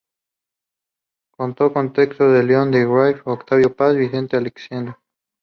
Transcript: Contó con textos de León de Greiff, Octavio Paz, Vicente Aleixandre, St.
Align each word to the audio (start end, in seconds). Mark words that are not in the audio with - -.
Contó 1.29 1.71
con 1.71 1.93
textos 1.93 2.33
de 2.33 2.41
León 2.41 2.71
de 2.71 2.87
Greiff, 2.87 3.21
Octavio 3.27 3.75
Paz, 3.75 3.95
Vicente 3.95 4.35
Aleixandre, 4.35 4.95
St. 4.97 4.99